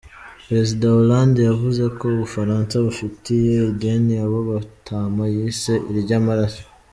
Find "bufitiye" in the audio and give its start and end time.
2.85-3.53